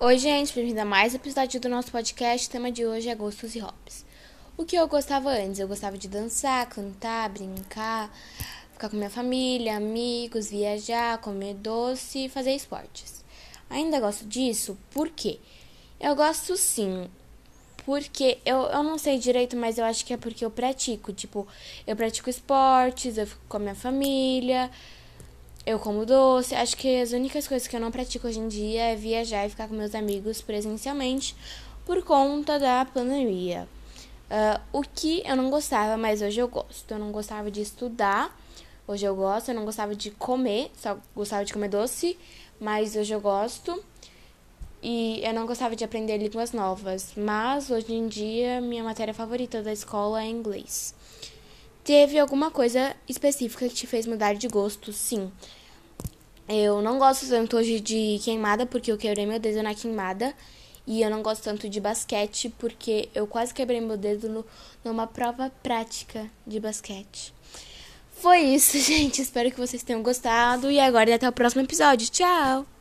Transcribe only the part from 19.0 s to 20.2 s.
direito, mas eu acho que é